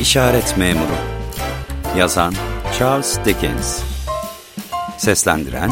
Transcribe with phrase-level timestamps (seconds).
[0.00, 0.96] İşaret Memuru
[1.96, 2.34] Yazan
[2.78, 3.82] Charles Dickens
[4.98, 5.70] Seslendiren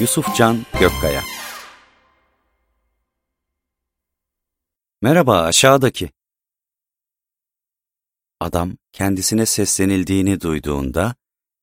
[0.00, 1.22] Yusufcan Gökkaya
[5.02, 6.10] Merhaba aşağıdaki.
[8.40, 11.14] Adam kendisine seslenildiğini duyduğunda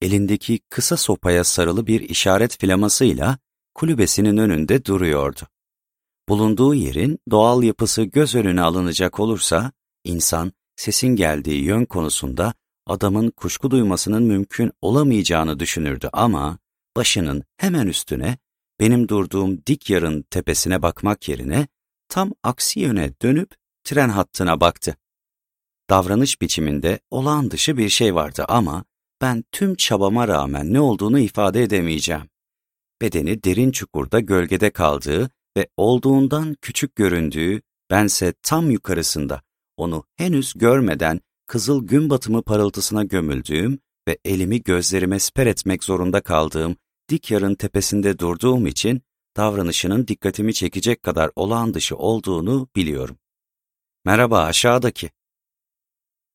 [0.02, 3.38] elindeki kısa sopaya sarılı bir işaret flamasıyla
[3.76, 5.42] kulübesinin önünde duruyordu.
[6.30, 9.72] Bulunduğu yerin doğal yapısı göz önüne alınacak olursa,
[10.04, 12.54] insan sesin geldiği yön konusunda
[12.88, 16.58] adamın kuşku duymasının mümkün olamayacağını düşünürdü ama
[16.96, 18.38] başının hemen üstüne
[18.80, 21.68] benim durduğum dik yarın tepesine bakmak yerine
[22.10, 24.96] tam aksi yöne dönüp tren hattına baktı.
[25.90, 28.84] Davranış biçiminde olağan dışı bir şey vardı ama
[29.22, 32.30] ben tüm çabama rağmen ne olduğunu ifade edemeyeceğim.
[33.02, 39.42] Bedeni derin çukurda gölgede kaldığı ve olduğundan küçük göründüğü, bense tam yukarısında,
[39.78, 46.76] onu henüz görmeden kızıl gün batımı parıltısına gömüldüğüm ve elimi gözlerime siper etmek zorunda kaldığım
[47.10, 49.02] dik yarın tepesinde durduğum için
[49.38, 53.18] davranışının dikkatimi çekecek kadar olağan dışı olduğunu biliyorum.
[54.06, 55.10] Merhaba aşağıdaki.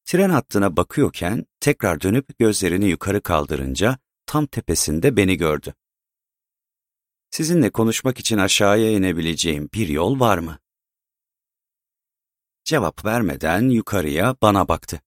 [0.04, 5.74] Tren hattına bakıyorken tekrar dönüp gözlerini yukarı kaldırınca tam tepesinde beni gördü.
[7.30, 10.58] Sizinle konuşmak için aşağıya inebileceğim bir yol var mı?
[12.68, 15.00] Cevap vermeden yukarıya bana baktı.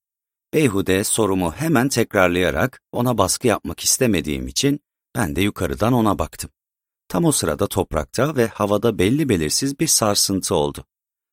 [0.54, 4.80] Beyhude sorumu hemen tekrarlayarak ona baskı yapmak istemediğim için
[5.16, 6.50] ben de yukarıdan ona baktım.
[7.08, 10.84] Tam o sırada toprakta ve havada belli belirsiz bir sarsıntı oldu.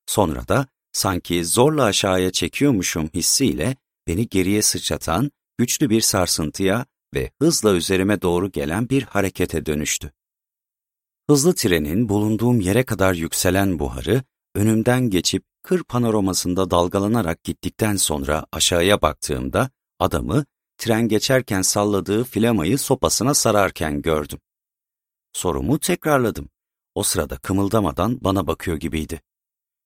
[0.06, 3.76] Sonra da sanki zorla aşağıya çekiyormuşum hissiyle
[4.08, 10.12] beni geriye sıçratan güçlü bir sarsıntıya ve hızla üzerime doğru gelen bir harekete dönüştü.
[11.30, 14.24] Hızlı trenin bulunduğum yere kadar yükselen buharı
[14.56, 20.46] önümden geçip kır panoramasında dalgalanarak gittikten sonra aşağıya baktığımda adamı
[20.78, 24.40] tren geçerken salladığı flamayı sopasına sararken gördüm.
[25.34, 26.50] Sorumu tekrarladım.
[26.96, 29.22] O sırada kımıldamadan bana bakıyor gibiydi.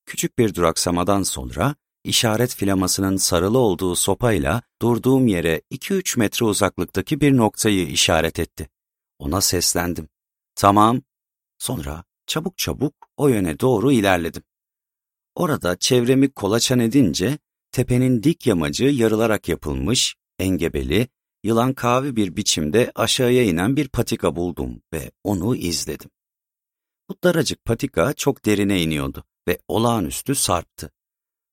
[0.05, 7.37] Küçük bir duraksamadan sonra işaret flamasının sarılı olduğu sopayla durduğum yere 2-3 metre uzaklıktaki bir
[7.37, 8.69] noktayı işaret etti.
[9.19, 10.09] Ona seslendim.
[10.55, 11.01] Tamam.
[11.57, 14.43] Sonra çabuk çabuk o yöne doğru ilerledim.
[15.35, 17.37] Orada çevremi kolaçan edince
[17.71, 21.07] tepenin dik yamacı yarılarak yapılmış, engebeli,
[21.43, 26.09] yılan kavi bir biçimde aşağıya inen bir patika buldum ve onu izledim.
[27.09, 30.91] Bu daracık patika çok derine iniyordu ve olağanüstü sarptı.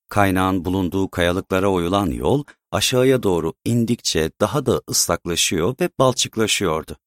[0.09, 6.97] Kaynağın bulunduğu kayalıklara oyulan yol aşağıya doğru indikçe daha da ıslaklaşıyor ve balçıklaşıyordu.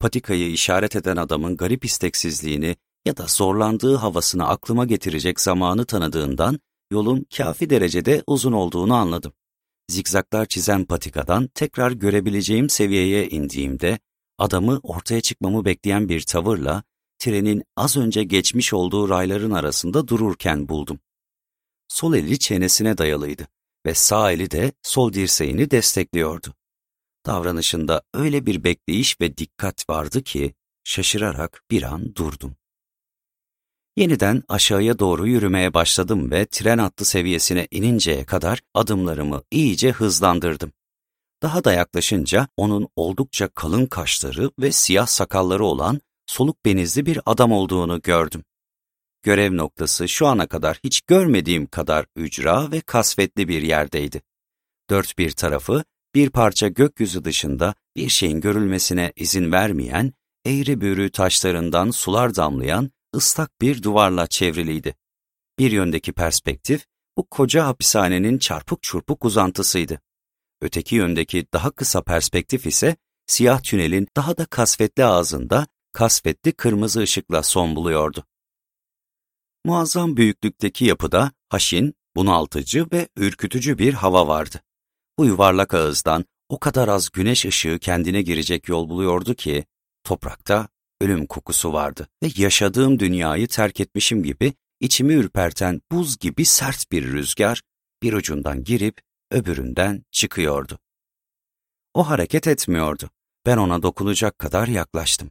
[0.00, 7.26] Patikayı işaret eden adamın garip isteksizliğini ya da zorlandığı havasını aklıma getirecek zamanı tanıdığından yolun
[7.36, 9.32] kafi derecede uzun olduğunu anladım.
[9.90, 13.98] Zikzaklar çizen patikadan tekrar görebileceğim seviyeye indiğimde
[14.38, 16.82] adamı ortaya çıkmamı bekleyen bir tavırla
[17.18, 20.98] trenin az önce geçmiş olduğu rayların arasında dururken buldum.
[21.88, 23.48] Sol eli çenesine dayalıydı
[23.86, 26.54] ve sağ eli de sol dirseğini destekliyordu.
[27.26, 30.54] Davranışında öyle bir bekleyiş ve dikkat vardı ki
[30.84, 32.56] şaşırarak bir an durdum.
[33.96, 40.72] Yeniden aşağıya doğru yürümeye başladım ve tren hattı seviyesine ininceye kadar adımlarımı iyice hızlandırdım.
[41.42, 47.52] Daha da yaklaşınca onun oldukça kalın kaşları ve siyah sakalları olan soluk benizli bir adam
[47.52, 48.44] olduğunu gördüm.
[49.22, 54.22] Görev noktası şu ana kadar hiç görmediğim kadar ücra ve kasvetli bir yerdeydi.
[54.90, 60.12] Dört bir tarafı bir parça gökyüzü dışında bir şeyin görülmesine izin vermeyen,
[60.46, 64.96] eğri büğrü taşlarından sular damlayan ıslak bir duvarla çevriliydi.
[65.58, 66.86] Bir yöndeki perspektif,
[67.16, 70.00] bu koca hapishanenin çarpık çurpuk uzantısıydı.
[70.60, 72.96] Öteki yöndeki daha kısa perspektif ise,
[73.26, 78.24] siyah tünelin daha da kasvetli ağzında, kasvetli kırmızı ışıkla son buluyordu.
[79.64, 84.62] Muazzam büyüklükteki yapıda haşin, bunaltıcı ve ürkütücü bir hava vardı.
[85.18, 89.64] Bu yuvarlak ağızdan o kadar az güneş ışığı kendine girecek yol buluyordu ki,
[90.04, 90.68] toprakta
[91.02, 97.12] ölüm kokusu vardı ve yaşadığım dünyayı terk etmişim gibi içimi ürperten buz gibi sert bir
[97.12, 97.62] rüzgar
[98.02, 99.00] bir ucundan girip
[99.30, 100.78] öbüründen çıkıyordu.
[101.94, 103.10] O hareket etmiyordu.
[103.46, 105.30] Ben ona dokunacak kadar yaklaştım.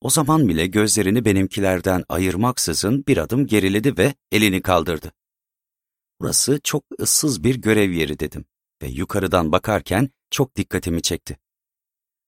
[0.00, 5.12] O zaman bile gözlerini benimkilerden ayırmaksızın bir adım geriledi ve elini kaldırdı.
[6.20, 8.44] Burası çok ıssız bir görev yeri dedim
[8.82, 11.38] ve yukarıdan bakarken çok dikkatimi çekti.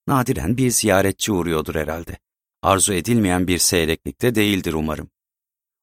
[0.07, 2.19] Nadiren bir ziyaretçi uğruyordur herhalde
[2.63, 5.11] arzu edilmeyen bir seyreklikte değildir umarım.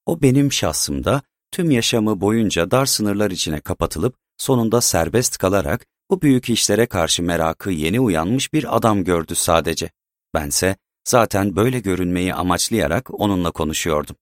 [0.06, 1.22] O benim şahsımda
[1.52, 7.72] tüm yaşamı boyunca dar sınırlar içine kapatılıp sonunda serbest kalarak Bu büyük işlere karşı merakı
[7.72, 9.90] yeni uyanmış bir adam gördü sadece.
[10.34, 10.76] Bense
[11.08, 14.16] zaten böyle görünmeyi amaçlayarak onunla konuşuyordum.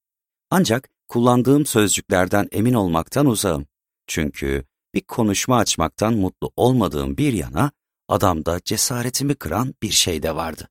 [0.51, 3.65] Ancak kullandığım sözcüklerden emin olmaktan uzağım.
[4.07, 7.71] Çünkü bir konuşma açmaktan mutlu olmadığım bir yana
[8.07, 10.69] adamda cesaretimi kıran bir şey de vardı.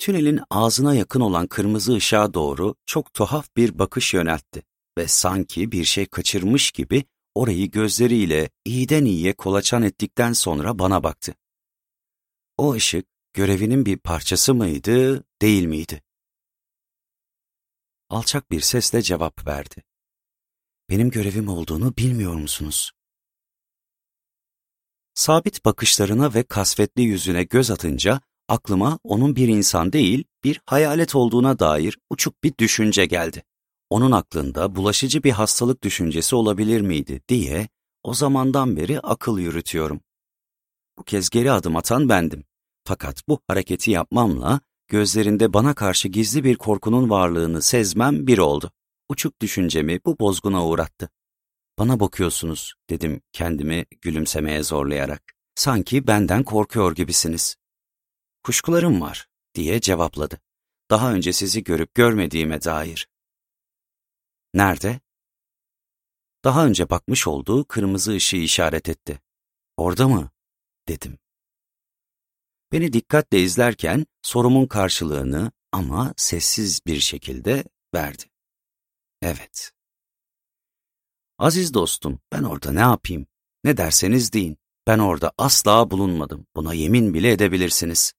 [0.00, 4.62] Tünelin ağzına yakın olan kırmızı ışığa doğru çok tuhaf bir bakış yöneltti
[4.98, 7.04] ve sanki bir şey kaçırmış gibi
[7.34, 11.34] orayı gözleriyle iyiden iyiye kolaçan ettikten sonra bana baktı.
[12.58, 16.02] O ışık görevinin bir parçası mıydı, değil miydi?
[18.08, 19.82] Alçak bir sesle cevap verdi.
[20.90, 22.92] Benim görevim olduğunu bilmiyor musunuz?
[25.14, 28.20] Sabit bakışlarına ve kasvetli yüzüne göz atınca
[28.50, 33.44] aklıma onun bir insan değil, bir hayalet olduğuna dair uçuk bir düşünce geldi.
[33.90, 37.68] Onun aklında bulaşıcı bir hastalık düşüncesi olabilir miydi diye
[38.02, 40.00] o zamandan beri akıl yürütüyorum.
[40.98, 42.44] Bu kez geri adım atan bendim.
[42.84, 48.72] Fakat bu hareketi yapmamla gözlerinde bana karşı gizli bir korkunun varlığını sezmem bir oldu.
[49.08, 51.10] Uçuk düşüncemi bu bozguna uğrattı.
[51.78, 55.22] Bana bakıyorsunuz, dedim kendimi gülümsemeye zorlayarak.
[55.54, 57.59] Sanki benden korkuyor gibisiniz.
[58.42, 60.40] Kuşkularım var, diye cevapladı.
[60.90, 63.08] Daha önce sizi görüp görmediğime dair.
[64.54, 65.00] Nerede?
[66.44, 69.20] Daha önce bakmış olduğu kırmızı ışığı işaret etti.
[69.76, 70.30] Orada mı?
[70.88, 71.18] dedim.
[72.72, 77.64] Beni dikkatle izlerken sorumun karşılığını ama sessiz bir şekilde
[77.94, 78.22] verdi.
[79.22, 79.72] Evet.
[81.38, 83.26] Aziz dostum, ben orada ne yapayım?
[83.64, 84.58] Ne derseniz deyin.
[84.86, 86.46] Ben orada asla bulunmadım.
[86.56, 88.12] Buna yemin bile edebilirsiniz.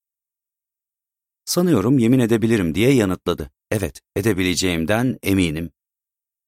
[1.46, 3.52] Sanıyorum yemin edebilirim diye yanıtladı.
[3.72, 5.72] Evet, edebileceğimden eminim.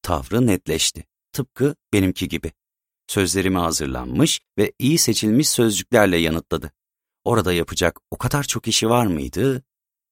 [0.01, 1.05] Tavrı netleşti.
[1.31, 2.51] Tıpkı benimki gibi.
[3.07, 6.71] Sözlerime hazırlanmış ve iyi seçilmiş sözcüklerle yanıtladı.
[7.23, 9.63] Orada yapacak o kadar çok işi var mıydı?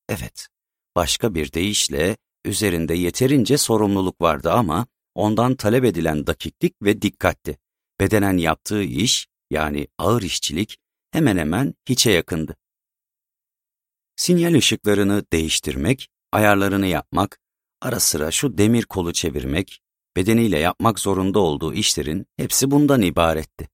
[0.09, 0.47] Evet.
[0.95, 7.57] Başka bir deyişle üzerinde yeterince sorumluluk vardı ama ondan talep edilen dakiklik ve dikkatti.
[7.99, 10.77] Bedenen yaptığı iş, yani ağır işçilik,
[11.11, 12.55] hemen hemen hiçe yakındı.
[14.21, 17.39] Sinyal ışıklarını değiştirmek, ayarlarını yapmak,
[17.81, 19.81] ara sıra şu demir kolu çevirmek,
[20.15, 23.69] bedeniyle yapmak zorunda olduğu işlerin hepsi bundan ibaretti.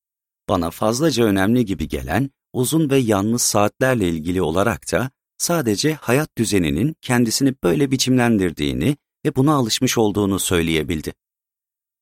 [0.50, 6.96] Bana fazlaca önemli gibi gelen uzun ve yalnız saatlerle ilgili olarak da sadece hayat düzeninin
[7.02, 11.14] kendisini böyle biçimlendirdiğini ve buna alışmış olduğunu söyleyebildi.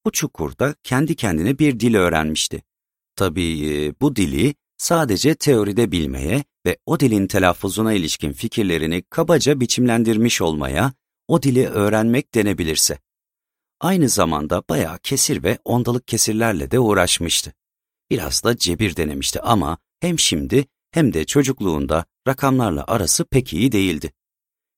[0.05, 2.63] Bu çukurda kendi kendine bir dil öğrenmişti.
[3.15, 10.41] Tabii e, bu dili sadece teoride bilmeye ve o dilin telaffuzuna ilişkin fikirlerini kabaca biçimlendirmiş
[10.41, 10.93] olmaya,
[11.27, 12.97] o dili öğrenmek denebilirse.
[13.79, 17.53] Aynı zamanda bayağı kesir ve ondalık kesirlerle de uğraşmıştı.
[18.09, 24.11] Biraz da cebir denemişti ama hem şimdi hem de çocukluğunda rakamlarla arası pek iyi değildi.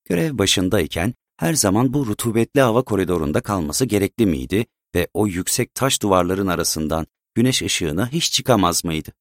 [0.06, 6.02] Görev başındayken her zaman bu rutubetli hava koridorunda kalması gerekli miydi ve o yüksek taş
[6.02, 9.12] duvarların arasından güneş ışığına hiç çıkamaz mıydı?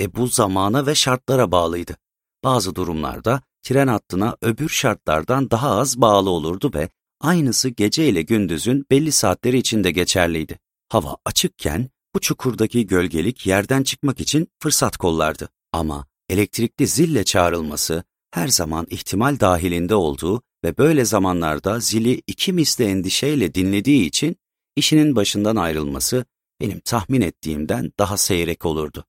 [0.00, 1.96] E bu zamana ve şartlara bağlıydı.
[2.44, 6.88] Bazı durumlarda tren hattına öbür şartlardan daha az bağlı olurdu ve
[7.20, 10.58] aynısı gece ile gündüzün belli saatleri içinde geçerliydi.
[10.88, 15.48] Hava açıkken bu çukurdaki gölgelik yerden çıkmak için fırsat kollardı.
[15.72, 22.84] Ama elektrikli zille çağrılması her zaman ihtimal dahilinde olduğu ve böyle zamanlarda zili iki misli
[22.84, 24.36] endişeyle dinlediği için
[24.76, 26.24] işinin başından ayrılması
[26.60, 29.04] benim tahmin ettiğimden daha seyrek olurdu.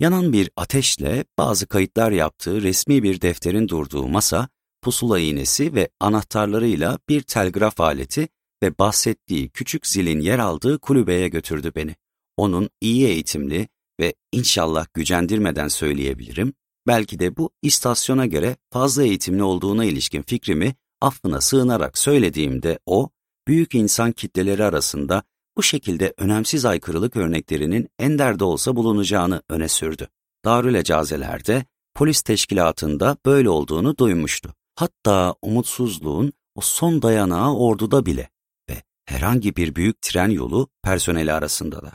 [0.00, 4.48] Yanan bir ateşle bazı kayıtlar yaptığı resmi bir defterin durduğu masa,
[4.82, 8.28] pusula iğnesi ve anahtarlarıyla bir telgraf aleti
[8.62, 11.96] ve bahsettiği küçük zilin yer aldığı kulübeye götürdü beni.
[12.36, 13.68] Onun iyi eğitimli
[14.00, 16.54] ve inşallah gücendirmeden söyleyebilirim,
[16.86, 23.10] belki de bu istasyona göre fazla eğitimli olduğuna ilişkin fikrimi affına sığınarak söylediğimde o,
[23.48, 25.22] büyük insan kitleleri arasında
[25.56, 30.08] bu şekilde önemsiz aykırılık örneklerinin ender de olsa bulunacağını öne sürdü.
[30.44, 31.64] Darül Ecazeler'de
[31.94, 34.54] polis teşkilatında böyle olduğunu duymuştu.
[34.74, 38.30] Hatta umutsuzluğun o son dayanağı orduda bile
[38.70, 41.92] ve herhangi bir büyük tren yolu personeli arasında da.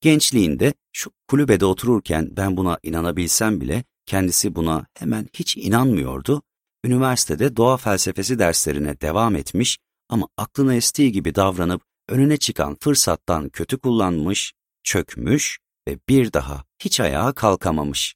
[0.00, 6.42] Gençliğinde şu kulübede otururken ben buna inanabilsem bile kendisi buna hemen hiç inanmıyordu.
[6.84, 13.78] Üniversitede doğa felsefesi derslerine devam etmiş ama aklına estiği gibi davranıp önüne çıkan fırsattan kötü
[13.78, 15.58] kullanmış, çökmüş
[15.88, 18.14] ve bir daha hiç ayağa kalkamamış.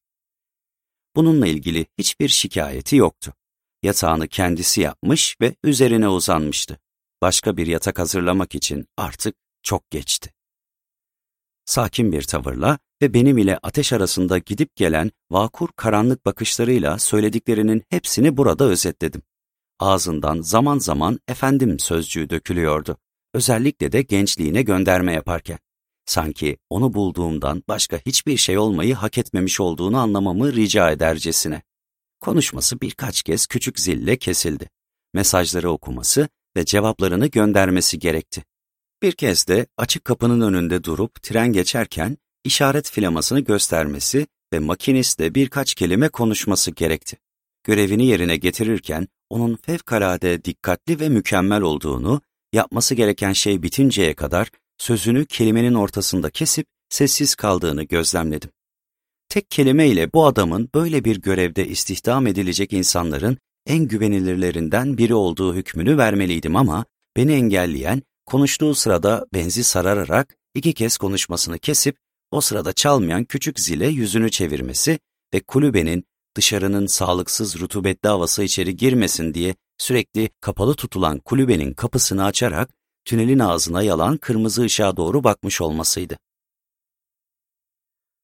[1.16, 3.34] Bununla ilgili hiçbir şikayeti yoktu.
[3.82, 6.78] Yatağını kendisi yapmış ve üzerine uzanmıştı.
[7.22, 10.32] Başka bir yatak hazırlamak için artık çok geçti.
[11.64, 18.36] Sakin bir tavırla ve benim ile ateş arasında gidip gelen vakur karanlık bakışlarıyla söylediklerinin hepsini
[18.36, 19.22] burada özetledim.
[19.78, 22.96] Ağzından zaman zaman efendim sözcüğü dökülüyordu.
[23.34, 25.58] Özellikle de gençliğine gönderme yaparken.
[26.06, 31.62] Sanki onu bulduğumdan başka hiçbir şey olmayı hak etmemiş olduğunu anlamamı rica edercesine.
[32.20, 34.70] Konuşması birkaç kez küçük zille kesildi.
[35.14, 38.44] Mesajları okuması ve cevaplarını göndermesi gerekti.
[39.02, 45.74] Bir kez de açık kapının önünde durup tren geçerken işaret filamasını göstermesi ve makinistle birkaç
[45.74, 47.16] kelime konuşması gerekti.
[47.64, 52.20] Görevini yerine getirirken onun fevkalade dikkatli ve mükemmel olduğunu,
[52.52, 58.50] yapması gereken şey bitinceye kadar sözünü kelimenin ortasında kesip sessiz kaldığını gözlemledim.
[59.28, 65.98] Tek kelimeyle bu adamın böyle bir görevde istihdam edilecek insanların en güvenilirlerinden biri olduğu hükmünü
[65.98, 66.84] vermeliydim ama
[67.16, 71.96] beni engelleyen konuştuğu sırada benzi sarararak iki kez konuşmasını kesip
[72.30, 74.98] o sırada çalmayan küçük zile yüzünü çevirmesi
[75.34, 76.04] ve kulübenin
[76.36, 82.70] dışarının sağlıksız rutubetli havası içeri girmesin diye sürekli kapalı tutulan kulübenin kapısını açarak
[83.04, 86.18] tünelin ağzına yalan kırmızı ışığa doğru bakmış olmasıydı.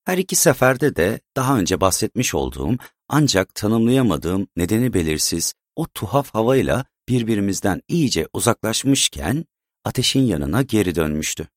[0.05, 2.77] Her iki seferde de daha önce bahsetmiş olduğum
[3.09, 9.45] ancak tanımlayamadığım nedeni belirsiz o tuhaf havayla birbirimizden iyice uzaklaşmışken
[9.85, 11.49] ateşin yanına geri dönmüştü.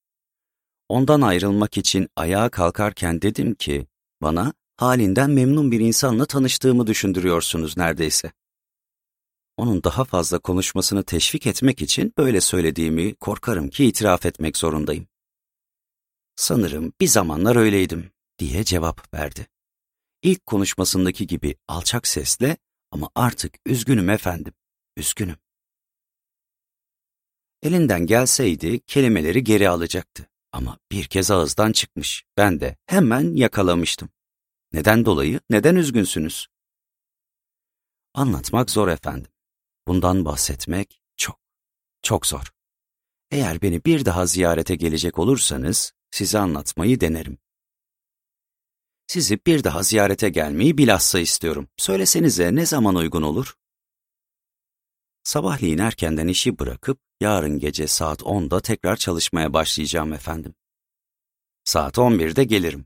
[0.89, 3.87] Ondan ayrılmak için ayağa kalkarken dedim ki,
[4.21, 8.31] bana halinden memnun bir insanla tanıştığımı düşündürüyorsunuz neredeyse.
[9.59, 15.07] Onun daha fazla konuşmasını teşvik etmek için böyle söylediğimi korkarım ki itiraf etmek zorundayım.
[16.35, 19.47] Sanırım bir zamanlar öyleydim diye cevap verdi.
[20.21, 22.57] İlk konuşmasındaki gibi alçak sesle
[22.91, 24.53] ama artık üzgünüm efendim,
[24.97, 25.37] üzgünüm.
[27.63, 30.29] Elinden gelseydi kelimeleri geri alacaktı.
[30.51, 32.23] Ama bir kez ağızdan çıkmış.
[32.37, 34.09] Ben de hemen yakalamıştım.
[34.73, 36.47] Neden dolayı, neden üzgünsünüz?
[38.13, 39.31] Anlatmak zor efendim.
[39.89, 41.39] Bundan bahsetmek çok,
[42.01, 42.51] çok zor.
[43.31, 47.37] Eğer beni bir daha ziyarete gelecek olursanız size anlatmayı denerim.
[49.07, 51.67] Sizi bir daha ziyarete gelmeyi bilhassa istiyorum.
[51.77, 53.55] Söylesenize ne zaman uygun olur?
[55.23, 60.55] Sabahleyin erkenden işi bırakıp yarın gece saat 10'da tekrar çalışmaya başlayacağım efendim.
[61.63, 62.85] Saat 11'de gelirim.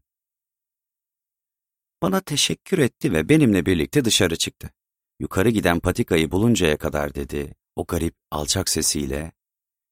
[2.02, 4.74] Bana teşekkür etti ve benimle birlikte dışarı çıktı.
[5.24, 9.32] Yukarı giden patikayı buluncaya kadar dedi, o garip alçak sesiyle,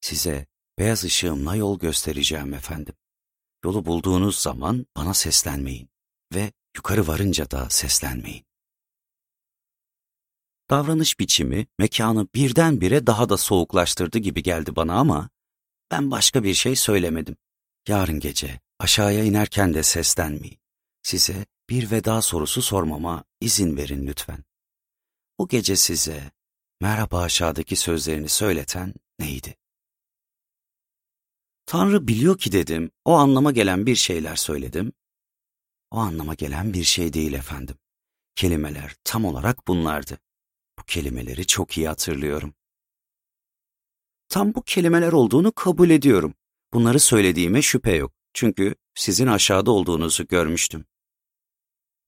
[0.02, 0.46] size
[0.80, 2.96] beyaz ışığımla yol göstereceğim efendim.
[3.66, 5.90] Yolu bulduğunuz zaman bana seslenmeyin
[6.34, 8.46] ve yukarı varınca da seslenmeyin.
[10.70, 15.30] Davranış biçimi mekanı birdenbire daha da soğuklaştırdı gibi geldi bana ama
[15.92, 17.38] ben başka bir şey söylemedim.
[17.88, 20.60] Yarın gece aşağıya inerken de seslenmeyin.
[21.04, 24.51] Size bir veda sorusu sormama izin verin lütfen.
[25.42, 26.32] Bu gece size
[26.82, 29.58] merhaba aşağıdaki sözlerini söyleten neydi?
[31.66, 34.94] Tanrı biliyor ki dedim, o anlama gelen bir şeyler söyledim.
[35.92, 37.78] O anlama gelen bir şey değil efendim.
[38.36, 40.18] Kelimeler tam olarak bunlardı.
[40.80, 42.54] Bu kelimeleri çok iyi hatırlıyorum.
[44.30, 46.34] Tam bu kelimeler olduğunu kabul ediyorum.
[46.74, 48.14] Bunları söylediğime şüphe yok.
[48.34, 50.86] Çünkü sizin aşağıda olduğunuzu görmüştüm.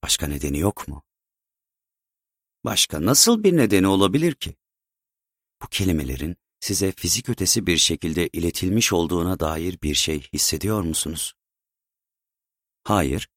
[0.04, 1.04] Başka nedeni yok mu?
[2.66, 4.56] Başka nasıl bir nedeni olabilir ki?
[5.62, 11.34] Bu kelimelerin size fizik ötesi bir şekilde iletilmiş olduğuna dair bir şey hissediyor musunuz?
[12.84, 13.30] Hayır.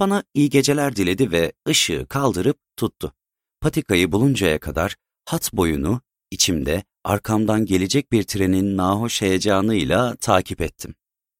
[0.00, 3.14] Bana iyi geceler diledi ve ışığı kaldırıp tuttu.
[3.60, 6.00] Patikayı buluncaya kadar hat boyunu
[6.30, 10.94] içimde arkamdan gelecek bir trenin nahoş heyecanıyla takip ettim.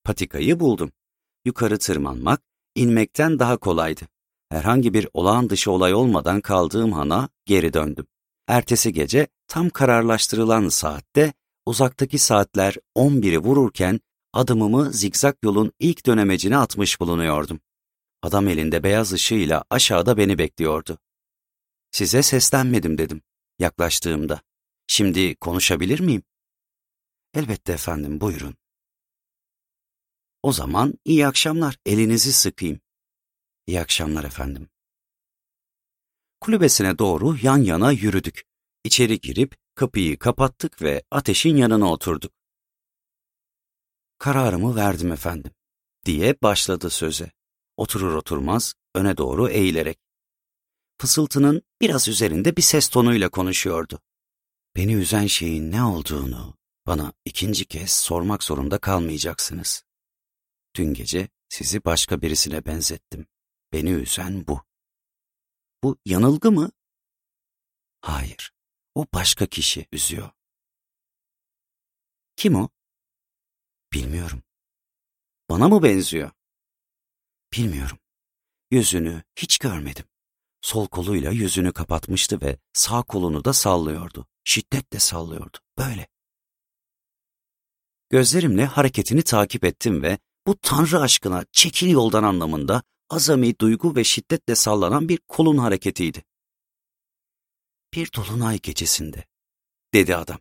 [0.05, 0.93] Patikayı buldum.
[1.45, 2.43] Yukarı tırmanmak,
[2.75, 4.09] inmekten daha kolaydı.
[4.51, 8.07] Herhangi bir olağan dışı olay olmadan kaldığım hana geri döndüm.
[8.47, 11.33] Ertesi gece tam kararlaştırılan saatte
[11.67, 14.01] uzaktaki saatler 11'i vururken
[14.33, 17.61] adımımı zigzag yolun ilk dönemecine atmış bulunuyordum.
[18.23, 20.99] Adam elinde beyaz ışığıyla aşağıda beni bekliyordu.
[21.91, 23.23] Size seslenmedim dedim
[23.59, 24.41] yaklaştığımda.
[24.87, 26.23] Şimdi konuşabilir miyim?
[27.35, 28.55] Elbette efendim buyurun.
[30.43, 32.81] O zaman iyi akşamlar elinizi sıkayım.
[33.69, 34.69] İyi akşamlar efendim.
[36.41, 38.45] Kulübesine doğru yan yana yürüdük.
[38.85, 42.33] İçeri girip kapıyı kapattık ve ateşin yanına oturduk.
[44.19, 45.53] Kararımı verdim efendim,
[46.05, 47.33] diye başladı söze.
[47.77, 49.99] Oturur oturmaz öne doğru eğilerek
[50.99, 54.01] fısıltının biraz üzerinde bir ses tonuyla konuşuyordu.
[54.77, 56.55] Beni üzen şeyin ne olduğunu
[56.87, 59.83] bana ikinci kez sormak zorunda kalmayacaksınız.
[60.77, 63.27] Dün gece sizi başka birisine benzettim.
[63.73, 64.65] Beni üzen bu.
[65.83, 66.71] Bu yanılgı mı?
[68.01, 68.53] Hayır,
[68.95, 70.31] o başka kişi üzüyor.
[72.37, 72.69] Kim o?
[73.93, 74.43] Bilmiyorum.
[75.51, 76.31] Bana mı benziyor?
[77.53, 77.99] Bilmiyorum.
[78.71, 80.05] Yüzünü hiç görmedim.
[80.61, 84.27] Sol koluyla yüzünü kapatmıştı ve sağ kolunu da sallıyordu.
[84.45, 85.59] Şiddetle sallıyordu.
[85.79, 86.09] Böyle.
[88.11, 94.55] Gözlerimle hareketini takip ettim ve bu tanrı aşkına çekil yoldan anlamında azami duygu ve şiddetle
[94.55, 96.25] sallanan bir kolun hareketiydi.
[97.95, 99.25] Bir dolunay gecesinde,
[99.95, 100.39] dedi adam.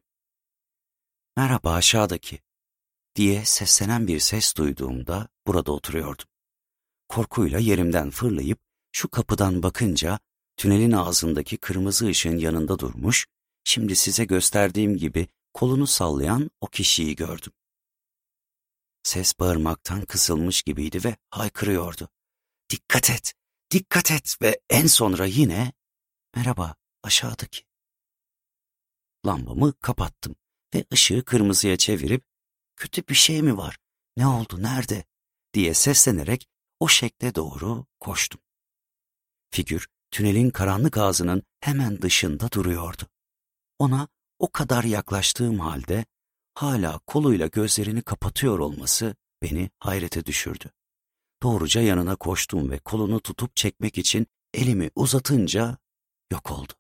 [1.38, 2.40] Merhaba aşağıdaki,
[3.16, 6.26] diye seslenen bir ses duyduğumda burada oturuyordum.
[7.10, 8.60] Korkuyla yerimden fırlayıp
[8.92, 10.20] şu kapıdan bakınca
[10.58, 13.28] tünelin ağzındaki kırmızı ışığın yanında durmuş,
[13.64, 17.54] şimdi size gösterdiğim gibi kolunu sallayan o kişiyi gördüm.
[19.04, 22.10] Ses bağırmaktan kısılmış gibiydi ve haykırıyordu.
[22.70, 23.34] Dikkat et,
[23.72, 25.74] dikkat et ve en sonra yine
[26.36, 27.64] merhaba aşağıdaki.
[29.26, 30.36] Lambamı kapattım
[30.74, 32.24] ve ışığı kırmızıya çevirip
[32.76, 33.78] kötü bir şey mi var,
[34.18, 35.04] ne oldu, nerede
[35.54, 36.48] diye seslenerek
[36.80, 38.42] o şekle doğru koştum.
[39.52, 43.04] Figür tünelin karanlık ağzının hemen dışında duruyordu.
[43.80, 44.08] Ona
[44.40, 46.06] o kadar yaklaştığım halde
[46.54, 50.72] hala koluyla gözlerini kapatıyor olması beni hayrete düşürdü.
[51.44, 55.78] Doğruca yanına koştum ve kolunu tutup çekmek için elimi uzatınca
[56.32, 56.74] yok oldu.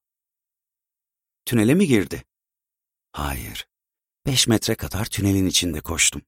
[1.45, 2.23] Tünele mi girdi?
[3.11, 3.67] Hayır.
[4.25, 6.21] Beş metre kadar tünelin içinde koştum.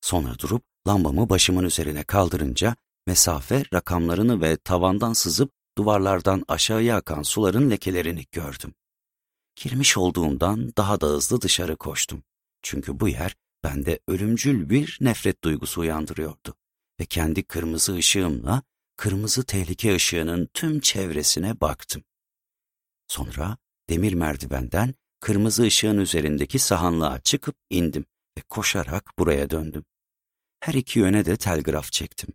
[0.00, 2.76] Sonra durup lambamı başımın üzerine kaldırınca
[3.06, 8.74] mesafe rakamlarını ve tavandan sızıp duvarlardan aşağıya akan suların lekelerini gördüm.
[9.56, 12.22] Girmiş olduğumdan daha da hızlı dışarı koştum.
[12.62, 16.54] Çünkü bu yer bende ölümcül bir nefret duygusu uyandırıyordu.
[17.00, 18.62] Ve kendi kırmızı ışığımla
[18.96, 22.04] kırmızı tehlike ışığının tüm çevresine baktım.
[23.08, 23.56] Sonra
[23.88, 28.04] demir merdivenden kırmızı ışığın üzerindeki sahanlığa çıkıp indim
[28.38, 29.84] ve koşarak buraya döndüm.
[30.60, 32.28] Her iki yöne de telgraf çektim.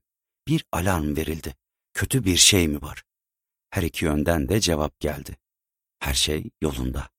[0.47, 1.56] Bir alarm verildi.
[1.93, 3.04] Kötü bir şey mi var?
[3.69, 5.38] Her iki yönden de cevap geldi.
[6.00, 7.10] Her şey yolunda.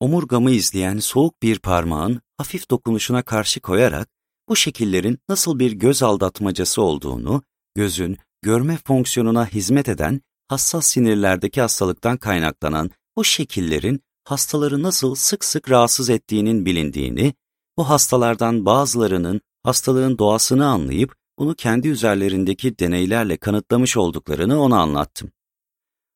[0.00, 4.08] Omurgamı izleyen soğuk bir parmağın hafif dokunuşuna karşı koyarak
[4.48, 7.42] bu şekillerin nasıl bir göz aldatmacası olduğunu,
[7.74, 15.70] gözün görme fonksiyonuna hizmet eden hassas sinirlerdeki hastalıktan kaynaklanan bu şekillerin hastaları nasıl sık sık
[15.70, 17.34] rahatsız ettiğinin bilindiğini,
[17.76, 25.32] bu hastalardan bazılarının hastalığın doğasını anlayıp bunu kendi üzerlerindeki deneylerle kanıtlamış olduklarını ona anlattım.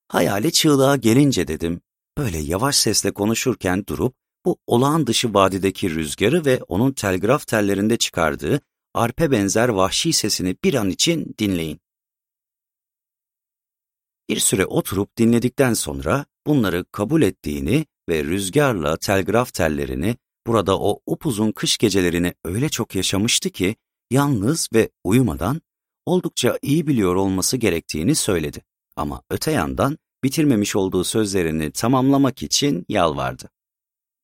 [0.09, 1.81] Hayali çığlığa gelince dedim,
[2.19, 4.15] böyle yavaş sesle konuşurken durup
[4.47, 8.61] bu olağan dışı vadideki rüzgarı ve onun telgraf tellerinde çıkardığı
[8.95, 11.81] arpe benzer vahşi sesini bir an için dinleyin.
[14.29, 21.53] Bir süre oturup dinledikten sonra bunları kabul ettiğini ve rüzgarla telgraf tellerini burada o upuzun
[21.53, 23.77] kış gecelerini öyle çok yaşamıştı ki
[24.11, 25.61] yalnız ve uyumadan
[26.07, 28.63] oldukça iyi biliyor olması gerektiğini söyledi.
[28.97, 33.56] Ama öte yandan bitirmemiş olduğu sözlerini tamamlamak için yalvardı.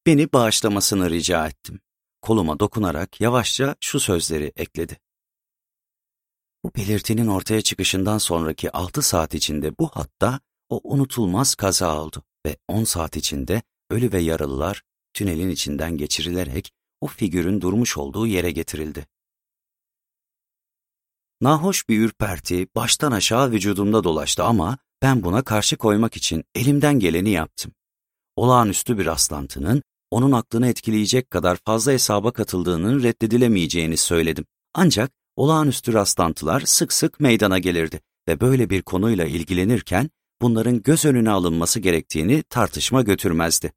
[0.06, 1.80] Beni bağışlamasını rica ettim.
[2.22, 4.98] Koluma dokunarak yavaşça şu sözleri ekledi.
[6.64, 12.56] Bu belirtinin ortaya çıkışından sonraki altı saat içinde bu hatta o unutulmaz kaza oldu ve
[12.68, 14.82] on saat içinde ölü ve yaralılar
[15.14, 19.06] tünelin içinden geçirilerek o figürün durmuş olduğu yere getirildi.
[21.40, 27.30] Nahoş bir ürperti baştan aşağı vücudumda dolaştı ama ben buna karşı koymak için elimden geleni
[27.30, 27.72] yaptım.
[28.36, 29.82] Olağanüstü bir rastlantının
[30.12, 34.44] onun aklını etkileyecek kadar fazla hesaba katıldığının reddedilemeyeceğini söyledim.
[34.74, 40.10] Ancak olağanüstü rastlantılar sık sık meydana gelirdi ve böyle bir konuyla ilgilenirken
[40.42, 43.72] bunların göz önüne alınması gerektiğini tartışma götürmezdi.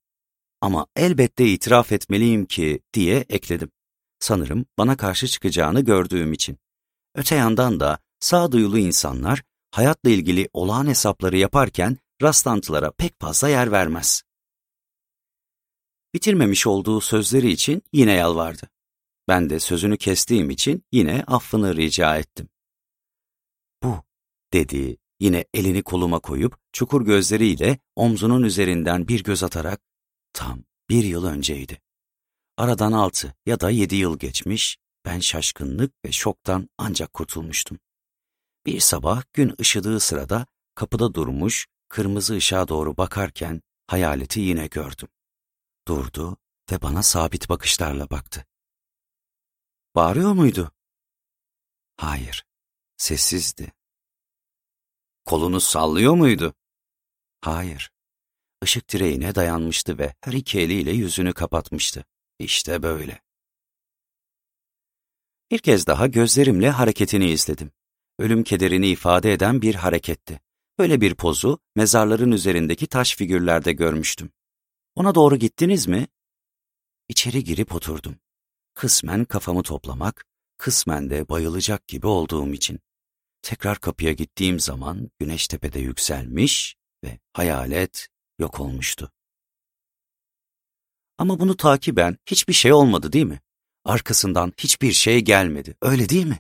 [0.61, 3.71] Ama elbette itiraf etmeliyim ki diye ekledim.
[4.19, 6.57] Sanırım bana karşı çıkacağını gördüğüm için.
[7.15, 14.23] Öte yandan da sağduyulu insanlar hayatla ilgili olağan hesapları yaparken rastlantılara pek fazla yer vermez.
[16.15, 18.69] Bitirmemiş olduğu sözleri için yine yalvardı.
[19.27, 22.49] Ben de sözünü kestiğim için yine affını rica ettim.
[23.83, 24.03] Bu,
[24.53, 29.81] dedi, yine elini koluma koyup çukur gözleriyle omzunun üzerinden bir göz atarak,
[30.33, 31.81] tam bir yıl önceydi.
[32.57, 37.79] Aradan altı ya da yedi yıl geçmiş, ben şaşkınlık ve şoktan ancak kurtulmuştum.
[38.65, 45.07] Bir sabah gün ışıdığı sırada kapıda durmuş, kırmızı ışığa doğru bakarken hayaleti yine gördüm.
[45.87, 46.37] Durdu
[46.71, 48.45] ve bana sabit bakışlarla baktı.
[49.95, 50.71] Bağırıyor muydu?
[51.97, 52.45] Hayır,
[52.97, 53.73] sessizdi.
[55.25, 56.53] Kolunu sallıyor muydu?
[57.41, 57.91] Hayır.
[58.63, 62.05] Işık direğine dayanmıştı ve her iki eliyle yüzünü kapatmıştı.
[62.39, 63.21] İşte böyle.
[65.51, 67.71] Bir kez daha gözlerimle hareketini izledim.
[68.19, 70.41] Ölüm kederini ifade eden bir hareketti.
[70.79, 74.31] Böyle bir pozu mezarların üzerindeki taş figürlerde görmüştüm.
[74.95, 76.07] Ona doğru gittiniz mi?
[77.09, 78.19] İçeri girip oturdum.
[78.73, 80.25] Kısmen kafamı toplamak,
[80.57, 82.79] kısmen de bayılacak gibi olduğum için.
[83.41, 89.11] Tekrar kapıya gittiğim zaman güneş tepede yükselmiş ve hayalet yok olmuştu.
[91.17, 93.41] Ama bunu takiben hiçbir şey olmadı değil mi?
[93.83, 96.39] Arkasından hiçbir şey gelmedi, öyle değil mi?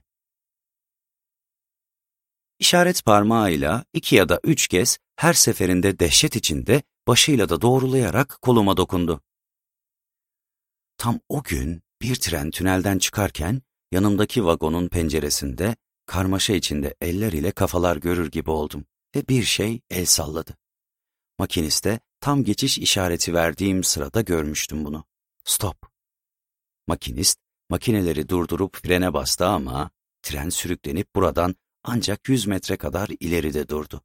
[2.59, 8.77] İşaret parmağıyla iki ya da üç kez her seferinde dehşet içinde başıyla da doğrulayarak koluma
[8.77, 9.21] dokundu.
[10.97, 17.97] Tam o gün bir tren tünelden çıkarken yanımdaki vagonun penceresinde karmaşa içinde eller ile kafalar
[17.97, 20.57] görür gibi oldum ve bir şey el salladı.
[21.39, 25.03] Makiniste tam geçiş işareti verdiğim sırada görmüştüm bunu.
[25.43, 25.77] Stop.
[26.87, 27.39] Makinist
[27.69, 29.91] makineleri durdurup frene bastı ama
[30.21, 34.01] tren sürüklenip buradan ancak yüz metre kadar ileride durdu.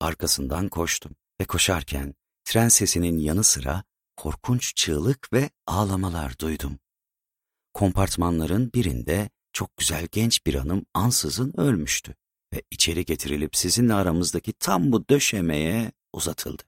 [0.00, 2.14] Arkasından koştum ve koşarken
[2.48, 3.84] tren sesinin yanı sıra
[4.16, 6.78] korkunç çığlık ve ağlamalar duydum.
[7.74, 12.14] Kompartmanların birinde çok güzel genç bir hanım ansızın ölmüştü
[12.52, 16.62] ve içeri getirilip sizinle aramızdaki tam bu döşemeye uzatıldı.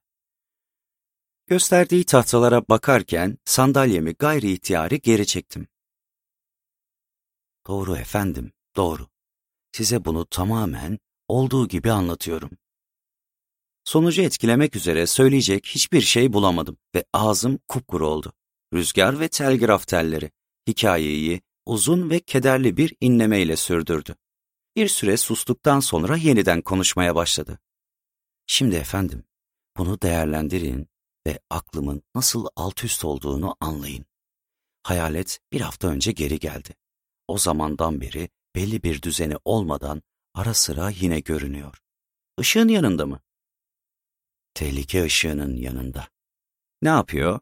[1.47, 5.69] Gösterdiği tahtalara bakarken sandalyemi gayri ihtiyari geri çektim.
[7.67, 9.09] Doğru efendim, doğru.
[9.73, 12.51] Size bunu tamamen olduğu gibi anlatıyorum.
[13.85, 18.33] Sonucu etkilemek üzere söyleyecek hiçbir şey bulamadım ve ağzım kupkuru oldu.
[18.75, 20.31] Rüzgar ve telgraf telleri
[20.69, 24.17] hikayeyi uzun ve kederli bir inlemeyle sürdürdü.
[24.77, 27.59] Bir süre sustuktan sonra yeniden konuşmaya başladı.
[28.47, 29.25] Şimdi efendim,
[29.77, 30.89] bunu değerlendirin
[31.27, 34.05] ve aklımın nasıl alt üst olduğunu anlayın.
[34.83, 36.75] Hayalet bir hafta önce geri geldi.
[37.29, 40.03] O zamandan beri belli bir düzeni olmadan
[40.35, 41.83] ara sıra yine görünüyor.
[42.41, 43.21] Işığın yanında mı?
[44.55, 46.09] Tehlike ışığının yanında.
[46.83, 47.41] Ne yapıyor?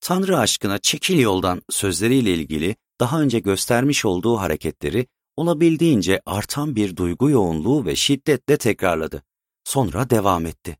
[0.00, 7.30] Tanrı aşkına çekil yoldan sözleriyle ilgili daha önce göstermiş olduğu hareketleri olabildiğince artan bir duygu
[7.30, 9.22] yoğunluğu ve şiddetle tekrarladı.
[9.64, 10.78] Sonra devam etti.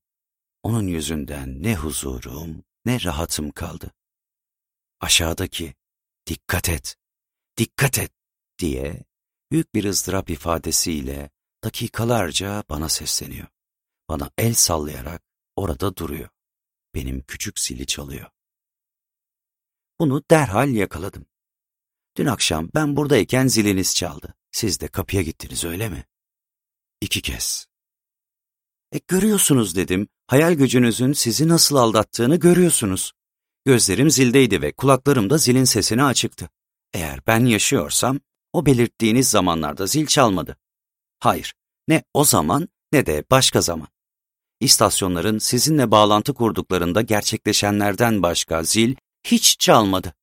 [0.62, 3.92] Onun yüzünden ne huzurum ne rahatım kaldı.
[5.00, 5.74] Aşağıdaki
[6.26, 6.96] dikkat et,
[7.56, 8.12] dikkat et
[8.58, 9.04] diye
[9.52, 11.30] büyük bir ızdırap ifadesiyle
[11.64, 13.46] dakikalarca bana sesleniyor.
[14.08, 15.22] Bana el sallayarak
[15.56, 16.28] orada duruyor.
[16.94, 18.30] Benim küçük zili çalıyor.
[20.00, 21.26] Bunu derhal yakaladım.
[22.16, 24.34] Dün akşam ben buradayken ziliniz çaldı.
[24.52, 26.04] Siz de kapıya gittiniz öyle mi?
[27.00, 27.66] İki kez.
[28.92, 30.08] E görüyorsunuz dedim.
[30.26, 33.12] Hayal gücünüzün sizi nasıl aldattığını görüyorsunuz.
[33.64, 36.50] Gözlerim zildeydi ve kulaklarım da zilin sesine açıktı.
[36.92, 38.20] Eğer ben yaşıyorsam
[38.52, 40.56] o belirttiğiniz zamanlarda zil çalmadı.
[41.18, 41.54] Hayır,
[41.88, 43.88] ne o zaman ne de başka zaman.
[44.60, 50.14] İstasyonların sizinle bağlantı kurduklarında gerçekleşenlerden başka zil hiç çalmadı.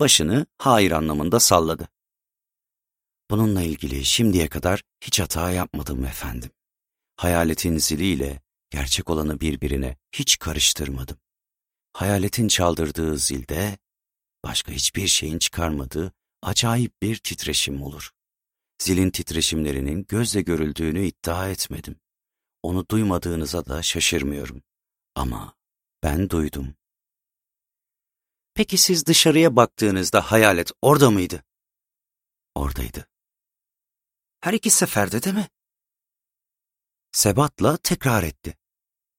[0.00, 1.88] Başını hayır anlamında salladı.
[3.30, 6.50] Bununla ilgili şimdiye kadar hiç hata yapmadım efendim.
[7.16, 11.18] Hayaletin ziliyle gerçek olanı birbirine hiç karıştırmadım.
[11.92, 13.78] Hayaletin çaldırdığı zilde
[14.44, 18.10] başka hiçbir şeyin çıkarmadığı acayip bir titreşim olur.
[18.78, 21.96] Zilin titreşimlerinin gözle görüldüğünü iddia etmedim.
[22.62, 24.62] Onu duymadığınıza da şaşırmıyorum.
[25.14, 25.54] Ama
[26.02, 26.74] ben duydum.
[28.54, 31.44] Peki siz dışarıya baktığınızda hayalet orada mıydı?
[32.54, 33.08] Oradaydı.
[34.40, 35.48] Her iki seferde de mi?
[37.12, 38.58] Sebatla tekrar etti.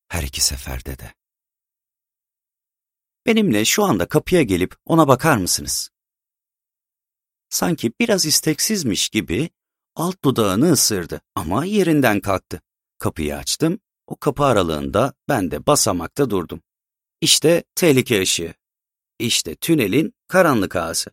[0.07, 1.13] Her iki seferde de.
[3.25, 5.89] Benimle şu anda kapıya gelip ona bakar mısınız?
[7.49, 9.49] Sanki biraz isteksizmiş gibi
[9.95, 12.61] alt dudağını ısırdı ama yerinden kalktı.
[12.99, 16.61] Kapıyı açtım, o kapı aralığında ben de basamakta durdum.
[17.21, 18.53] İşte tehlike ışığı.
[19.19, 21.11] İşte tünelin karanlık ağzı.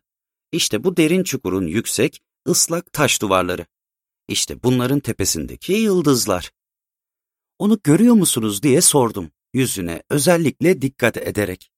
[0.51, 3.65] İşte bu derin çukurun yüksek, ıslak taş duvarları.
[4.27, 6.51] İşte bunların tepesindeki yıldızlar.
[7.59, 11.71] Onu görüyor musunuz diye sordum yüzüne özellikle dikkat ederek.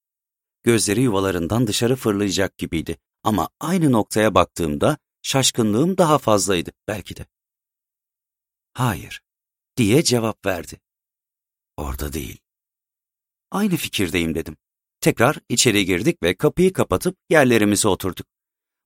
[0.64, 7.26] Gözleri yuvalarından dışarı fırlayacak gibiydi ama aynı noktaya baktığımda şaşkınlığım daha fazlaydı belki de.
[8.74, 9.22] Hayır,
[9.80, 10.80] diye cevap verdi.
[11.78, 12.38] Orada değil.
[13.52, 14.58] Aynı fikirdeyim dedim.
[15.02, 18.28] Tekrar içeri girdik ve kapıyı kapatıp yerlerimize oturduk.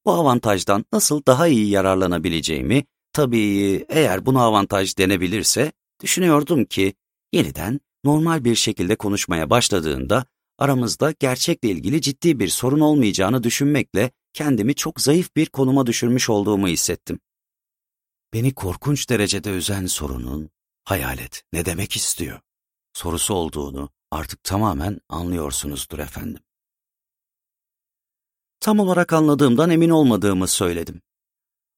[0.06, 6.94] bu avantajdan nasıl daha iyi yararlanabileceğimi, tabii eğer buna avantaj denebilirse, düşünüyordum ki
[7.34, 10.26] yeniden normal bir şekilde konuşmaya başladığında
[10.58, 16.68] aramızda gerçekle ilgili ciddi bir sorun olmayacağını düşünmekle kendimi çok zayıf bir konuma düşürmüş olduğumu
[16.68, 17.20] hissettim.
[18.34, 20.50] Beni korkunç derecede üzen sorunun,
[20.84, 22.42] hayalet ne demek istiyor,
[22.94, 26.44] sorusu olduğunu artık tamamen anlıyorsunuzdur efendim.
[28.60, 31.02] Tam olarak anladığımdan emin olmadığımı söyledim.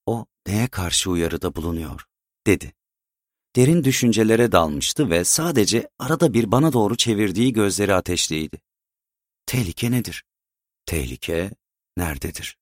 [0.05, 2.05] O neye karşı uyarıda bulunuyor,
[2.47, 2.73] dedi.
[3.55, 8.61] Derin düşüncelere dalmıştı ve sadece arada bir bana doğru çevirdiği gözleri ateşliydi.
[9.45, 10.23] Tehlike nedir?
[10.85, 11.51] Tehlike
[11.97, 12.57] nerededir?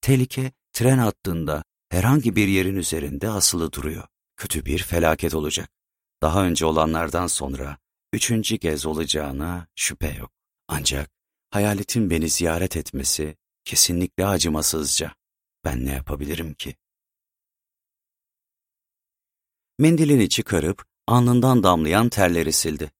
[0.00, 4.08] Tehlike tren hattında herhangi bir yerin üzerinde asılı duruyor.
[4.44, 5.70] Kötü bir felaket olacak.
[6.22, 7.78] Daha önce olanlardan sonra
[8.12, 10.32] üçüncü kez olacağına şüphe yok.
[10.68, 11.10] Ancak
[11.50, 15.14] hayaletin beni ziyaret etmesi kesinlikle acımasızca.
[15.64, 16.76] Ben ne yapabilirim ki?
[19.78, 22.92] Mendilini çıkarıp alnından damlayan terleri sildi.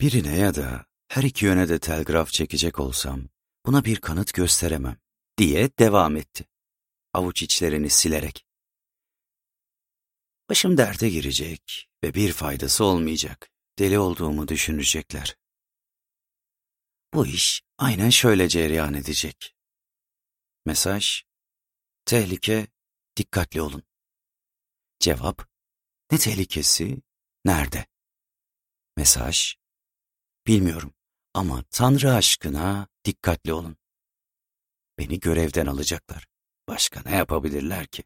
[0.00, 3.28] Birine ya da her iki yöne de telgraf çekecek olsam
[3.66, 4.96] buna bir kanıt gösteremem
[5.38, 6.44] diye devam etti.
[7.14, 8.45] Avuç içlerini silerek.
[10.50, 13.50] Başım derde girecek ve bir faydası olmayacak.
[13.78, 15.36] Deli olduğumu düşünecekler.
[17.14, 19.56] Bu iş aynen şöyle cereyan edecek.
[20.66, 21.22] Mesaj,
[22.04, 22.66] tehlike,
[23.16, 23.82] dikkatli olun.
[25.00, 25.48] Cevap,
[26.12, 27.02] ne tehlikesi,
[27.44, 27.86] nerede?
[28.96, 29.54] Mesaj,
[30.46, 30.94] bilmiyorum
[31.34, 33.76] ama Tanrı aşkına dikkatli olun.
[34.98, 36.26] Beni görevden alacaklar.
[36.68, 38.04] Başka ne yapabilirler ki?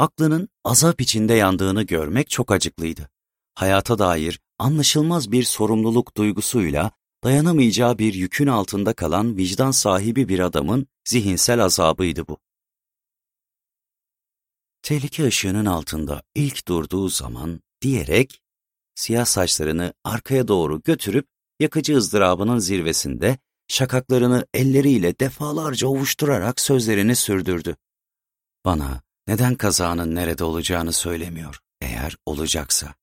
[0.00, 3.10] Aklının azap içinde yandığını görmek çok acıklıydı.
[3.54, 6.90] Hayata dair anlaşılmaz bir sorumluluk duygusuyla
[7.24, 12.38] dayanamayacağı bir yükün altında kalan vicdan sahibi bir adamın zihinsel azabıydı bu.
[14.82, 18.42] Tehlike ışığının altında ilk durduğu zaman diyerek
[18.94, 21.26] siyah saçlarını arkaya doğru götürüp
[21.60, 27.76] yakıcı ızdırabının zirvesinde şakaklarını elleriyle defalarca ovuşturarak sözlerini sürdürdü.
[28.64, 32.94] Bana neden kazanın nerede olacağını söylemiyor eğer olacaksa.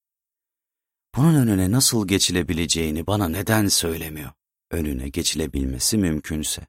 [1.16, 4.32] Bunun önüne nasıl geçilebileceğini bana neden söylemiyor?
[4.72, 6.68] Önüne geçilebilmesi mümkünse.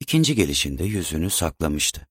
[0.00, 2.08] İkinci gelişinde yüzünü saklamıştı.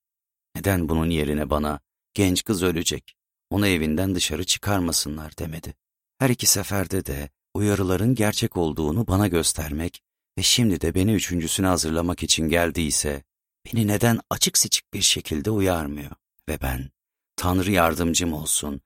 [0.55, 1.79] Neden bunun yerine bana
[2.13, 3.15] genç kız ölecek,
[3.49, 5.73] onu evinden dışarı çıkarmasınlar demedi.
[6.19, 10.01] Her iki seferde de uyarıların gerçek olduğunu bana göstermek
[10.37, 13.23] ve şimdi de beni üçüncüsüne hazırlamak için geldiyse,
[13.65, 16.11] beni neden açık seçik bir şekilde uyarmıyor
[16.49, 16.89] ve ben,
[17.35, 18.81] Tanrı yardımcım olsun,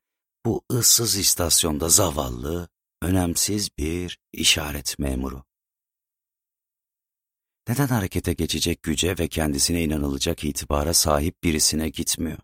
[0.45, 2.69] bu ıssız istasyonda zavallı,
[3.01, 5.43] önemsiz bir işaret memuru.
[7.67, 12.38] Neden harekete geçecek güce ve kendisine inanılacak itibara sahip birisine gitmiyor?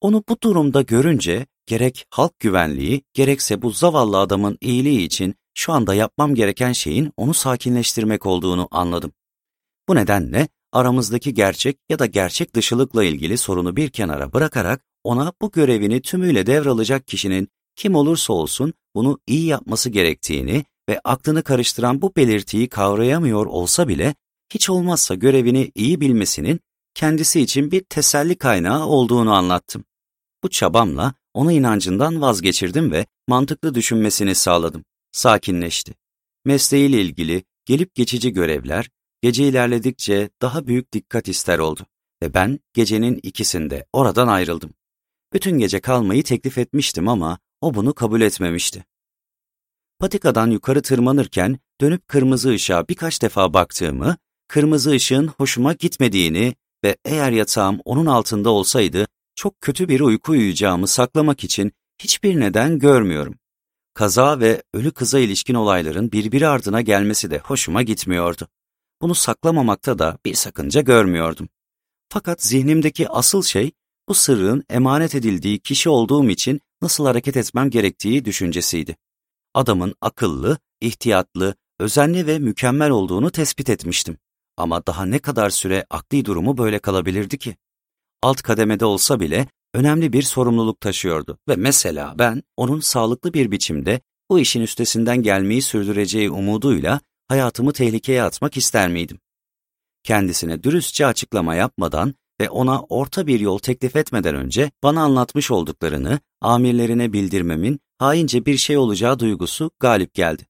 [0.00, 5.94] Onu bu durumda görünce gerek halk güvenliği gerekse bu zavallı adamın iyiliği için şu anda
[5.94, 9.12] yapmam gereken şeyin onu sakinleştirmek olduğunu anladım.
[9.88, 15.50] Bu nedenle aramızdaki gerçek ya da gerçek dışılıkla ilgili sorunu bir kenara bırakarak ona bu
[15.50, 22.16] görevini tümüyle devralacak kişinin kim olursa olsun bunu iyi yapması gerektiğini ve aklını karıştıran bu
[22.16, 24.14] belirtiyi kavrayamıyor olsa bile
[24.54, 26.60] hiç olmazsa görevini iyi bilmesinin
[26.94, 29.84] kendisi için bir teselli kaynağı olduğunu anlattım.
[30.42, 34.84] Bu çabamla onu inancından vazgeçirdim ve mantıklı düşünmesini sağladım.
[35.12, 35.94] Sakinleşti.
[36.44, 38.88] Mesleğiyle ilgili gelip geçici görevler
[39.22, 41.86] gece ilerledikçe daha büyük dikkat ister oldu
[42.22, 44.70] ve ben gecenin ikisinde oradan ayrıldım.
[45.32, 48.84] Bütün gece kalmayı teklif etmiştim ama o bunu kabul etmemişti.
[49.98, 54.16] Patikadan yukarı tırmanırken dönüp kırmızı ışığa birkaç defa baktığımı,
[54.48, 56.54] kırmızı ışığın hoşuma gitmediğini
[56.84, 62.78] ve eğer yatağım onun altında olsaydı çok kötü bir uyku uyuyacağımı saklamak için hiçbir neden
[62.78, 63.34] görmüyorum.
[63.94, 68.48] Kaza ve ölü kıza ilişkin olayların birbiri ardına gelmesi de hoşuma gitmiyordu.
[69.02, 71.48] Bunu saklamamakta da bir sakınca görmüyordum.
[72.08, 73.72] Fakat zihnimdeki asıl şey
[74.08, 78.96] bu sırrın emanet edildiği kişi olduğum için nasıl hareket etmem gerektiği düşüncesiydi.
[79.54, 84.18] Adamın akıllı, ihtiyatlı, özenli ve mükemmel olduğunu tespit etmiştim.
[84.56, 87.56] Ama daha ne kadar süre akli durumu böyle kalabilirdi ki?
[88.22, 94.00] Alt kademede olsa bile önemli bir sorumluluk taşıyordu ve mesela ben onun sağlıklı bir biçimde
[94.30, 99.18] bu işin üstesinden gelmeyi sürdüreceği umuduyla hayatımı tehlikeye atmak ister miydim?
[100.02, 106.20] Kendisine dürüstçe açıklama yapmadan ve ona orta bir yol teklif etmeden önce bana anlatmış olduklarını
[106.40, 110.46] amirlerine bildirmemin haince bir şey olacağı duygusu galip geldi.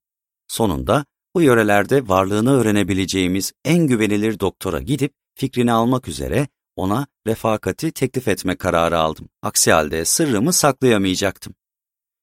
[0.49, 8.29] Sonunda Bu yörelerde varlığını öğrenebileceğimiz en güvenilir doktora gidip fikrini almak üzere ona refakati teklif
[8.29, 9.29] etme kararı aldım.
[9.43, 11.55] Aksi halde sırrımı saklayamayacaktım.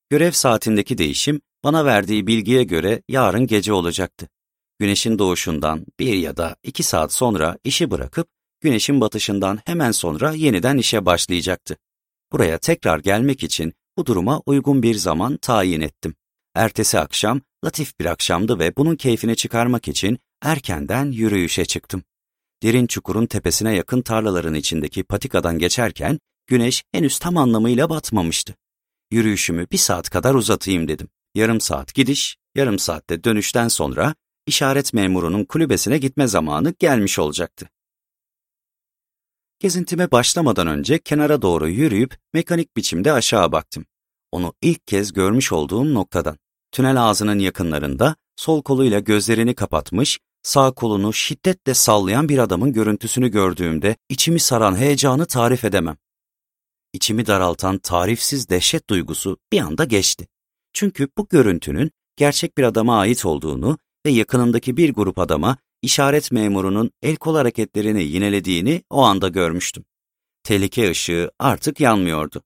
[0.10, 4.30] Görev saatindeki değişim bana verdiği bilgiye göre yarın gece olacaktı.
[4.80, 8.28] Güneşin doğuşundan bir ya da iki saat sonra işi bırakıp
[8.62, 11.78] güneşin batışından hemen sonra yeniden işe başlayacaktı.
[12.32, 16.16] Buraya tekrar gelmek için bu duruma uygun bir zaman tayin ettim.
[16.56, 22.04] Ertesi akşam latif bir akşamdı ve bunun keyfini çıkarmak için erkenden yürüyüşe çıktım.
[22.64, 28.56] Derin çukurun tepesine yakın tarlaların içindeki patikadan geçerken güneş henüz tam anlamıyla batmamıştı.
[29.12, 31.08] Yürüyüşümü bir saat kadar uzatayım dedim.
[31.36, 34.16] Yarım saat gidiş, yarım saatte dönüşten sonra
[34.48, 37.70] işaret memurunun kulübesine gitme zamanı gelmiş olacaktı.
[39.60, 43.86] Gezintime başlamadan önce kenara doğru yürüyüp mekanik biçimde aşağı baktım.
[44.32, 46.38] Onu ilk kez görmüş olduğum noktadan.
[46.72, 53.96] Tünel ağzının yakınlarında sol koluyla gözlerini kapatmış, sağ kolunu şiddetle sallayan bir adamın görüntüsünü gördüğümde
[54.10, 55.98] içimi saran heyecanı tarif edemem.
[56.94, 60.28] İçimi daraltan tarifsiz dehşet duygusu bir anda geçti.
[60.74, 66.92] Çünkü bu görüntünün gerçek bir adama ait olduğunu ve yakınındaki bir grup adama işaret memurunun
[67.02, 69.86] el kol hareketlerini yinelediğini o anda görmüştüm.
[70.44, 72.44] Tehlike ışığı artık yanmıyordu.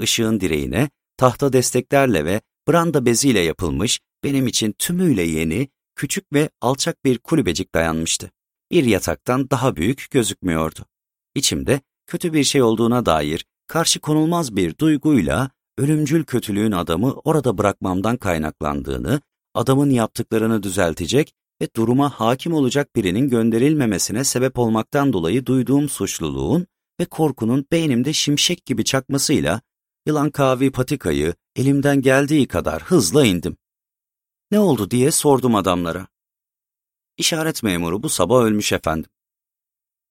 [0.00, 7.04] Işığın direğine tahta desteklerle ve branda beziyle yapılmış, benim için tümüyle yeni, küçük ve alçak
[7.04, 8.30] bir kulübecik dayanmıştı.
[8.70, 10.80] Bir yataktan daha büyük gözükmüyordu.
[11.34, 18.16] İçimde kötü bir şey olduğuna dair karşı konulmaz bir duyguyla ölümcül kötülüğün adamı orada bırakmamdan
[18.16, 19.20] kaynaklandığını,
[19.54, 26.66] adamın yaptıklarını düzeltecek ve duruma hakim olacak birinin gönderilmemesine sebep olmaktan dolayı duyduğum suçluluğun
[27.00, 29.60] ve korkunun beynimde şimşek gibi çakmasıyla
[30.06, 33.56] yılan kavi patikayı elimden geldiği kadar hızla indim.
[34.50, 36.06] Ne oldu diye sordum adamlara.
[37.16, 39.10] İşaret memuru bu sabah ölmüş efendim.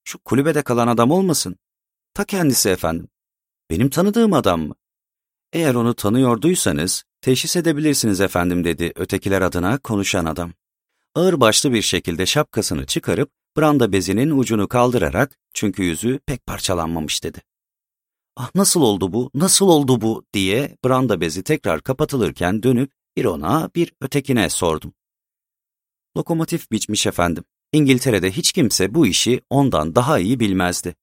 [0.03, 1.55] Şu kulübede kalan adam olmasın?
[2.13, 3.07] Ta kendisi efendim.
[3.69, 4.75] Benim tanıdığım adam mı?
[5.53, 10.53] Eğer onu tanıyorduysanız teşhis edebilirsiniz efendim dedi ötekiler adına konuşan adam.
[11.15, 17.41] Ağırbaşlı bir şekilde şapkasını çıkarıp branda bezinin ucunu kaldırarak çünkü yüzü pek parçalanmamış dedi.
[18.37, 23.69] Ah nasıl oldu bu, nasıl oldu bu diye branda bezi tekrar kapatılırken dönüp bir ona
[23.75, 24.93] bir ötekine sordum.
[26.17, 27.43] Lokomotif biçmiş efendim.
[27.73, 30.95] İngiltere'de hiç kimse bu işi ondan daha iyi bilmezdi.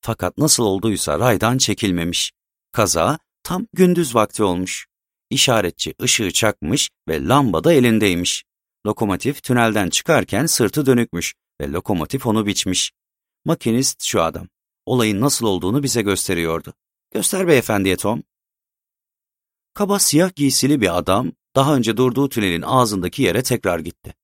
[0.00, 2.32] Fakat nasıl olduysa raydan çekilmemiş.
[2.72, 4.86] Kaza tam gündüz vakti olmuş.
[5.30, 8.44] İşaretçi ışığı çakmış ve lamba da elindeymiş.
[8.86, 12.92] Lokomotif tünelden çıkarken sırtı dönükmüş ve lokomotif onu biçmiş.
[13.44, 14.48] Makinist şu adam.
[14.86, 16.74] Olayın nasıl olduğunu bize gösteriyordu.
[17.10, 18.22] Göster beyefendiye Tom.
[19.74, 24.14] Kaba siyah giysili bir adam daha önce durduğu tünelin ağzındaki yere tekrar gitti.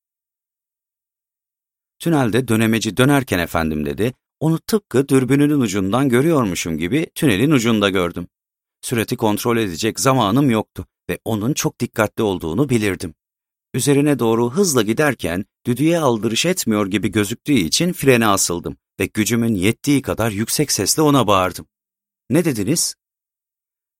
[1.98, 8.28] Tünelde dönemeci dönerken efendim dedi, onu tıpkı dürbününün ucundan görüyormuşum gibi tünelin ucunda gördüm.
[8.82, 13.14] Süreti kontrol edecek zamanım yoktu ve onun çok dikkatli olduğunu bilirdim.
[13.74, 20.02] Üzerine doğru hızla giderken düdüğe aldırış etmiyor gibi gözüktüğü için frene asıldım ve gücümün yettiği
[20.02, 21.66] kadar yüksek sesle ona bağırdım.
[22.30, 22.94] Ne dediniz?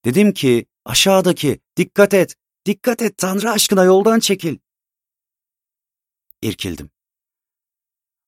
[0.04, 4.58] Dedim ki aşağıdaki dikkat et, dikkat et Tanrı aşkına yoldan çekil.
[6.42, 6.90] İrkildim.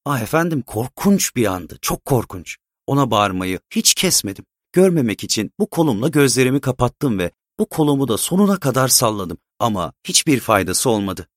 [0.04, 2.56] Ah efendim korkunç bir andı, çok korkunç.
[2.86, 4.44] Ona bağırmayı hiç kesmedim.
[4.72, 10.40] Görmemek için bu kolumla gözlerimi kapattım ve bu kolumu da sonuna kadar salladım ama hiçbir
[10.40, 11.28] faydası olmadı.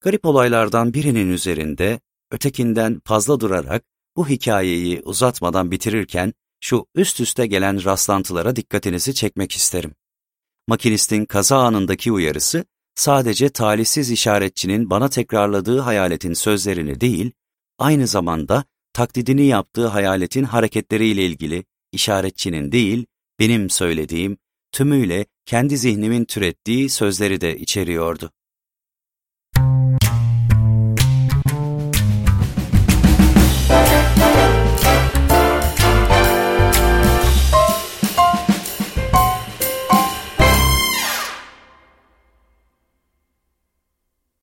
[0.00, 3.84] Garip olaylardan birinin üzerinde, ötekinden fazla durarak
[4.16, 9.94] bu hikayeyi uzatmadan bitirirken şu üst üste gelen rastlantılara dikkatinizi çekmek isterim.
[10.68, 17.32] Makinistin kaza anındaki uyarısı sadece talihsiz işaretçinin bana tekrarladığı hayaletin sözlerini değil,
[17.78, 23.06] aynı zamanda taklidini yaptığı hayaletin hareketleriyle ilgili işaretçinin değil,
[23.40, 24.38] benim söylediğim,
[24.72, 28.30] tümüyle kendi zihnimin türettiği sözleri de içeriyordu.
[29.58, 29.94] Müzik